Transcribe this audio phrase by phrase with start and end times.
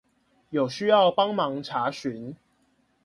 [0.49, 2.33] 有需要幫忙查詢